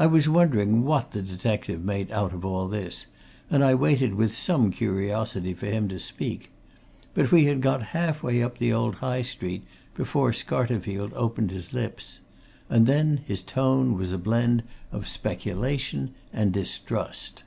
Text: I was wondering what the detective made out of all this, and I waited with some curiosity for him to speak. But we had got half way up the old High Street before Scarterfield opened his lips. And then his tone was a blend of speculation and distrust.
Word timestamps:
I 0.00 0.06
was 0.08 0.28
wondering 0.28 0.82
what 0.82 1.12
the 1.12 1.22
detective 1.22 1.84
made 1.84 2.10
out 2.10 2.32
of 2.32 2.44
all 2.44 2.66
this, 2.66 3.06
and 3.48 3.62
I 3.62 3.72
waited 3.76 4.16
with 4.16 4.36
some 4.36 4.72
curiosity 4.72 5.54
for 5.54 5.66
him 5.66 5.86
to 5.90 6.00
speak. 6.00 6.50
But 7.14 7.30
we 7.30 7.44
had 7.44 7.60
got 7.60 7.80
half 7.94 8.20
way 8.20 8.42
up 8.42 8.58
the 8.58 8.72
old 8.72 8.96
High 8.96 9.22
Street 9.22 9.62
before 9.94 10.32
Scarterfield 10.32 11.12
opened 11.14 11.52
his 11.52 11.72
lips. 11.72 12.18
And 12.68 12.88
then 12.88 13.20
his 13.28 13.44
tone 13.44 13.94
was 13.94 14.10
a 14.10 14.18
blend 14.18 14.64
of 14.90 15.06
speculation 15.06 16.14
and 16.32 16.52
distrust. 16.52 17.44